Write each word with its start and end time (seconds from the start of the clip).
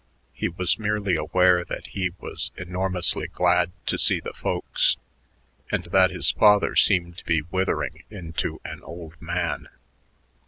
He 0.33 0.49
was 0.49 0.79
merely 0.79 1.15
aware 1.15 1.63
that 1.63 1.85
he 1.85 2.09
was 2.19 2.49
enormously 2.57 3.27
glad 3.27 3.71
to 3.85 3.99
see 3.99 4.19
the 4.19 4.33
"folks" 4.33 4.97
and 5.71 5.83
that 5.91 6.09
his 6.09 6.31
father 6.31 6.75
seemed 6.75 7.19
to 7.19 7.23
be 7.25 7.43
withering 7.43 8.01
into 8.09 8.59
an 8.65 8.81
old 8.81 9.13
man. 9.21 9.67